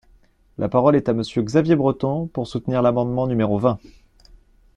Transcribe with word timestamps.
La 0.57 0.67
parole 0.67 0.95
est 0.95 1.09
à 1.09 1.13
Monsieur 1.13 1.43
Xavier 1.43 1.75
Breton, 1.75 2.25
pour 2.25 2.47
soutenir 2.47 2.81
l’amendement 2.81 3.27
numéro 3.27 3.59
vingt. 3.59 3.77